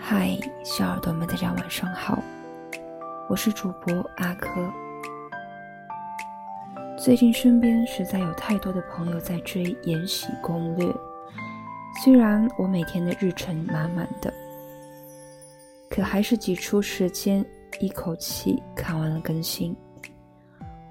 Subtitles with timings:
[0.00, 2.22] 嗨，小耳朵们，大家晚上好，
[3.28, 4.72] 我是主播阿珂。
[6.98, 10.86] 最近身边实在有太多的朋友在追《延禧攻略》，
[12.02, 14.32] 虽然我每天的日程满满的，
[15.90, 17.44] 可还是挤出时间
[17.80, 19.76] 一口气看完了更新。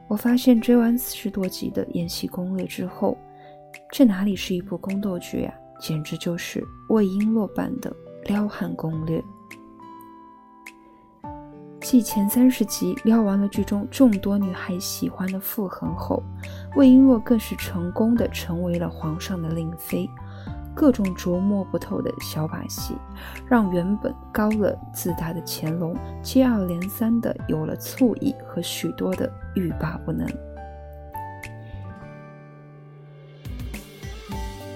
[0.08, 3.18] 我发现追完四十多集的《延禧攻略》之后，
[3.92, 5.56] 这哪里是一部宫斗剧啊，
[5.88, 7.96] 简直就是魏璎珞版的。
[8.24, 9.24] 撩汉攻略，
[11.80, 16.24] 继前三十集撩完了剧中众多女孩喜欢的傅恒后，
[16.76, 20.10] 魏璎珞更是成功的成为了皇上的令妃。
[20.74, 22.96] 各种琢磨不透的小把戏，
[23.48, 30.28] 让原本高冷自大的乾隆接二连三的有了醋意和许多的欲罢不能。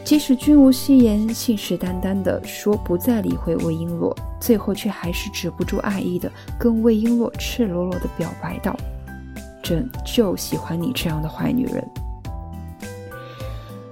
[0.09, 4.11] 即使君无戏言，信誓旦旦的说不再理会魏璎珞，
[4.41, 8.75] 最后却还是止不住爱意的跟魏璎珞赤裸裸的表白道
[9.61, 11.87] ：“朕就喜欢你这样的坏女人。”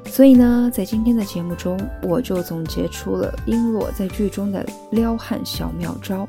[0.10, 6.28] 所以呢，在今天的节目中，我就总结出了璎珞在剧中的撩汉小妙招，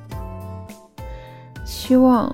[1.64, 2.30] 希望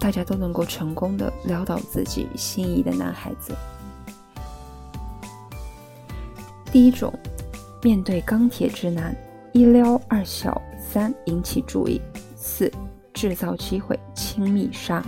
[0.00, 3.54] 大家都能够成功的撩到自己心仪的男孩子。
[6.74, 7.14] 第一种，
[7.84, 9.14] 面对钢铁直男，
[9.52, 12.02] 一撩二小三引起注意，
[12.34, 12.68] 四
[13.12, 15.00] 制造机会亲密杀。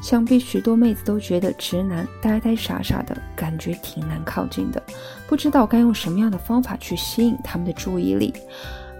[0.00, 4.82] 想必许多妹子都觉得直男呆呆傻傻的感觉挺难靠近的，
[5.28, 8.32] 不知道该用什么样的方法去吸引他们的注意力。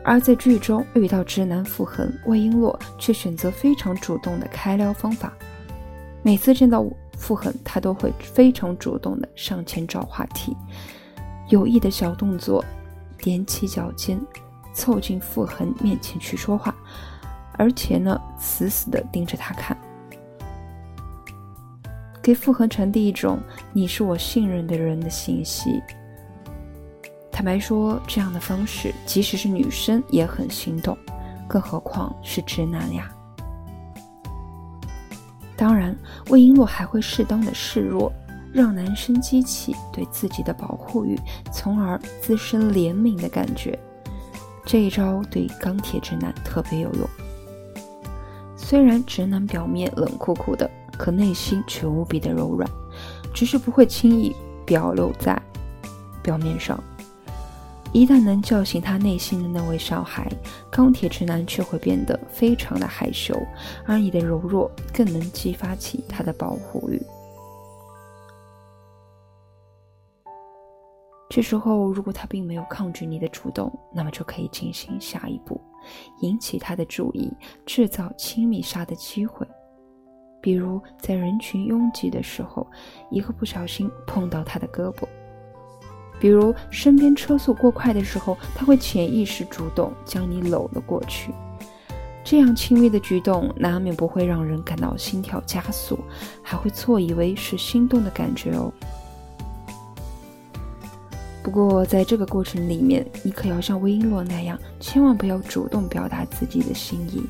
[0.05, 5.33] 而在剧中遇到直男傅恒，魏璎珞却选择非常主动的开撩方法。
[6.23, 6.85] 每次见到
[7.17, 10.55] 傅恒，她都会非常主动的上前找话题。
[11.49, 12.65] 有意的小动作，
[13.21, 14.21] 踮起脚尖，
[14.73, 16.75] 凑近傅恒面前去说话，
[17.59, 19.77] 而且呢，死死的盯着他看，
[22.23, 23.39] 给傅恒传递一种
[23.73, 25.83] “你是我信任的人”的信息。
[27.31, 30.97] 坦白说，这样的方式，即使是女生也很心动，
[31.47, 33.11] 更何况是直男呀。
[35.57, 35.95] 当然，
[36.31, 38.13] 魏璎珞还会适当的示弱。
[38.55, 41.19] 让男生激起对自己的保护欲，
[41.53, 43.77] 从而滋生怜悯的感觉。
[44.65, 47.09] 这一招对钢铁直男特别有用。
[48.57, 52.71] 虽然直男表面冷酷酷的，可内心却无比的柔软，
[53.35, 54.33] 只是不会轻易
[54.65, 55.37] 表露在
[56.23, 56.81] 表面上。
[57.93, 60.31] 一旦能叫醒他内心的那位小孩，
[60.71, 63.37] 钢铁直男却会变得非常的害羞，
[63.85, 67.03] 而你的柔弱更能激发起他的保护欲。
[71.35, 75.61] 这时候，如果他并没有抗拒你的主动，那么就可以进行下一步，
[76.21, 77.29] 引起他的注意，
[77.67, 79.45] 制造亲密杀的机会。
[80.41, 82.65] 比如在人群拥挤的时候，
[83.11, 85.09] 一个不小心碰到他的胳膊；
[86.21, 91.35] 比如身边车速过快的时候，他会潜意识主动将你搂了过去。
[92.23, 95.99] 这样亲密的举动，难免不会让人感到心跳加速，
[96.45, 98.73] 还会错以为是心动的感觉哦。
[101.45, 107.23] 不过，在这个过程里面，你可要像魏璎珞那样，千万不要主动表达自己的心意，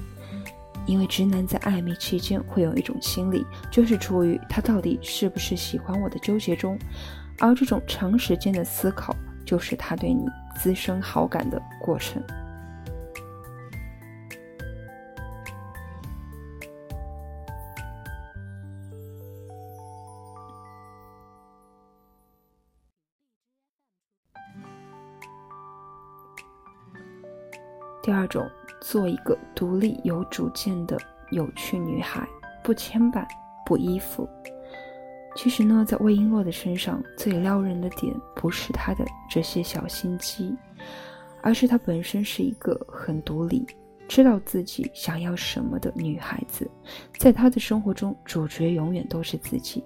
[0.87, 6.79] 因为直男在暧昧期间会有一种心理，就是处于他到底是不是喜欢我的纠结中，
[7.41, 10.25] 而这种长时间的思考，就是他对你
[10.57, 12.23] 滋生好感的过程。
[28.05, 28.47] 第二种，
[28.83, 31.01] 做一个独立有主见的
[31.31, 32.29] 有趣女孩，
[32.63, 33.27] 不牵绊，
[33.65, 34.29] 不依附。
[35.35, 40.55] 其实呢，在魏璎珞的身上，最撩人的点不是她的这些小心机，
[41.41, 43.67] 而是她本身是一个很独立、
[44.07, 46.71] 知道自己想要什么的女孩子。
[47.17, 49.83] 在她的生活中，主角永远都是自己。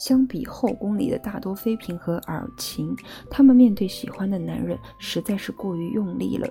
[0.00, 2.96] 相比后宫里的大多妃嫔和尔晴，
[3.30, 6.48] 她们面对喜欢的男人实在是过于用力了。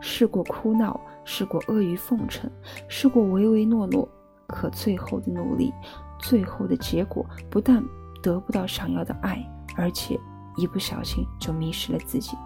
[0.00, 2.48] 试过哭闹，试过阿谀奉承，
[2.86, 4.08] 试过唯唯诺诺，
[4.46, 5.72] 可最后的努力，
[6.20, 7.82] 最后的结果不但
[8.22, 9.44] 得不到想要的爱，
[9.74, 10.16] 而且
[10.56, 12.36] 一不小心就迷失了自己。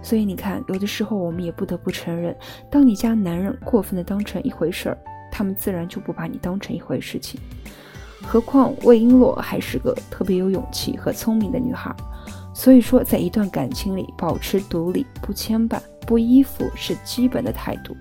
[0.00, 2.36] 所以你看，有的时候我们也不得不承认，
[2.70, 4.98] 当你家男人过分的当成一回事儿，
[5.32, 7.40] 他们自然就不把你当成一回事情。
[8.26, 11.94] 何况魏璎珞还是个特别有勇气和聪明的女孩。
[12.52, 17.96] 所以说，在一段感情里，保持独立、不牵绊、不依附是基本的态度。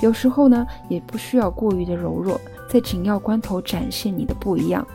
[0.00, 4.86] 有时候呢，也不需要过于的柔弱，在紧要关头展现你的不一样。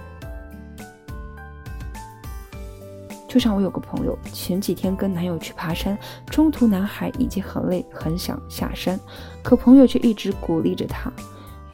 [3.27, 8.99] 就像我有个朋友，前几天跟男友去爬山，中途男孩已经很累，很想下山，
[9.43, 11.11] 可朋友却一直鼓励着他。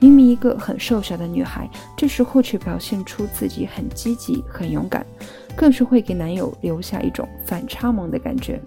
[0.03, 1.65] 明明一个很瘦小的女孩，
[1.95, 5.05] 这时候却表现出自己很积极、很勇敢，
[5.55, 8.61] 更是会给男友留下一种反差萌的感觉。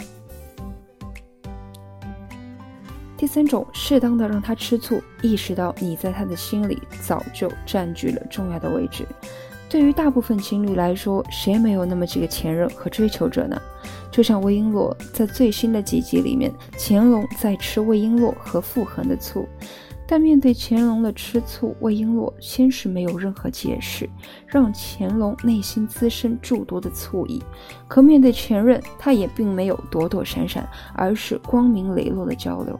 [3.18, 9.06] 第三种，适当的让他吃醋，意识到你在他的心里早就占据了重要的位置。
[9.68, 13.60] 对于大部分情侣来说，谁没有那么几个前任和追求者呢？
[14.10, 19.46] 就像魏璎珞在最新的几集里面，乾隆在吃魏璎珞和傅恒的醋，
[20.08, 24.08] 但面对乾隆的吃醋，魏璎珞先是没有任何解释，
[24.46, 27.42] 让乾隆内心滋生诸多的醋意。
[27.88, 32.78] 可面对前任，他也并没有躲躲闪闪，而是光明磊落的交流。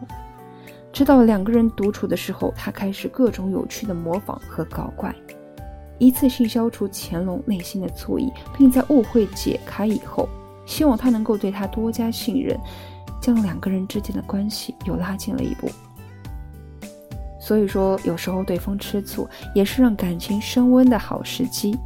[0.93, 5.13] 直到两个人独处的时候，他开始各种有趣的模仿和搞怪。
[5.99, 10.29] 一次性消除乾隆内心的醋意，并在误会解开以后，
[10.65, 12.57] 希望他能够对他多加信任，
[13.19, 15.67] 将两个人之间的关系又拉近了一步。
[17.47, 21.77] 所以说，有时候对方吃醋也是让感情升温的好时机，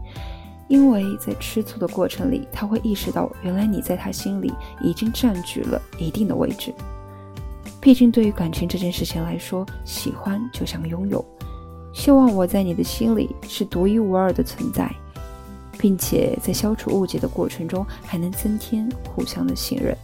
[0.67, 6.73] 因为在吃醋的过程里，他会意识到原来你在他心里已经占据了一定的位置。
[7.79, 11.23] 毕竟，对于感情这件事情来说，喜欢就像拥有。
[11.93, 14.91] 希望我在你的心里是独一无二的存在，
[15.77, 19.95] 并且在消除误解的过程中，还能增添互相的信任。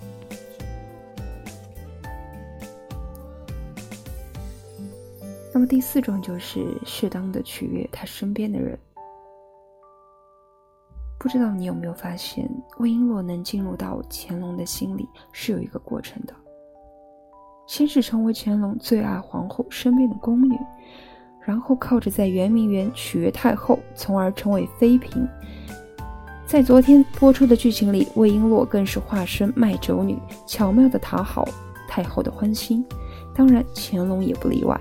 [5.57, 8.77] 那么第四种就是适当的取悦他身边的人。
[11.17, 16.33] 不知道你有没有发现，魏璎珞能进入到乾隆的心里是有一个过程的，
[17.65, 20.55] 先是成为乾隆最爱皇后身边的宫女。
[21.41, 25.27] 然后靠着在圆明园取悦太后，从而成为妃嫔。
[26.45, 31.49] 在昨天播出的剧情里，魏璎珞更是化身卖酒女，巧妙的讨好
[31.89, 32.85] 太后的欢心。
[33.33, 34.79] 当然，乾隆也不例外。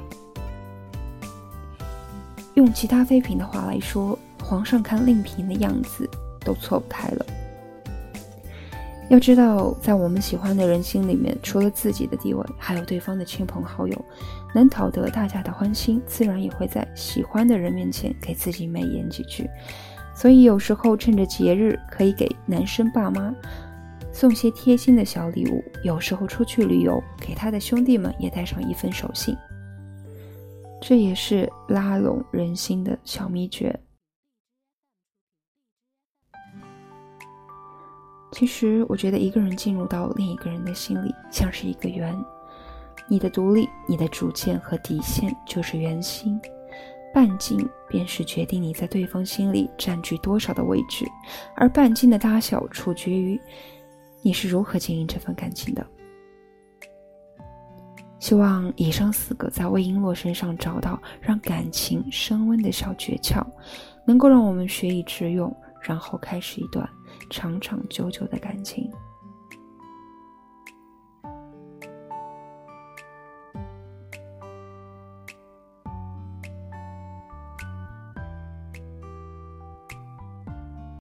[2.57, 6.09] 用其他妃嫔的话来说，皇上看令嫔的样子
[6.41, 7.27] 都错不开了。
[9.11, 14.05] 要知道，在我们喜欢的人心里面，除了自己的地位，还有对方的亲朋好友，
[14.55, 19.49] 能讨得大家的欢心，自然也会在喜欢的人面前给自己美言几句。
[20.15, 23.33] 所以有时候趁着节日，可以给男生爸妈
[24.13, 29.37] 送些贴心的小礼物；有时候出去旅游，给他的兄弟们也带上一份手信，
[30.81, 33.79] 这也是拉拢人心的小秘诀。
[38.33, 42.15] 其实，我觉得一个人进入到另一个人的心里，像是一个圆。
[43.09, 46.39] 你的独立、你的主见和底线就是圆心，
[47.15, 51.07] 半径便是决定你在对方心里占据多少的位置，
[51.55, 53.41] 而半径的大小取决于
[54.23, 55.87] 你是如何经营这份感情的。
[58.27, 63.41] 希望以上四个在魏璎珞身上找到让感情升温的小诀窍，
[64.05, 66.85] 能够让我们学以致用，然后开始一段。
[67.31, 68.91] 长长久久的感情。